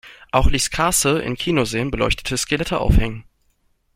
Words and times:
Auch 0.31 0.47
ließ 0.49 0.71
Castle 0.71 1.21
in 1.21 1.35
Kinosälen 1.37 1.91
beleuchtete 1.91 2.35
Skelette 2.35 2.79
aufhängen. 2.79 3.23